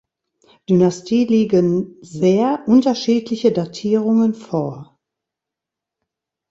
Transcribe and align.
Dynastie 0.67 1.25
liegen 1.25 1.97
sehr 2.01 2.63
unterschiedliche 2.65 3.51
Datierungen 3.51 4.33
vor. 4.33 4.97